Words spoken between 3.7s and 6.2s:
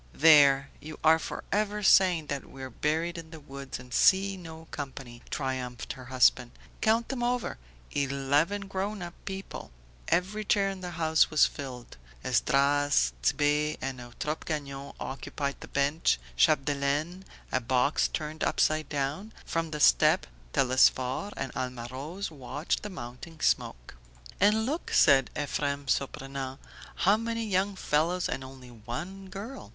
and see no company," triumphed her